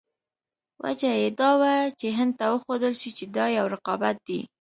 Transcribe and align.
وجه 0.83 1.11
یې 1.21 1.29
دا 1.39 1.49
وه 1.59 1.73
چې 1.99 2.07
هند 2.17 2.33
ته 2.39 2.45
وښودل 2.51 2.93
شي 3.01 3.11
چې 3.17 3.25
دا 3.35 3.45
یو 3.57 3.65
رقابت 3.75 4.15
دی. 4.27 4.39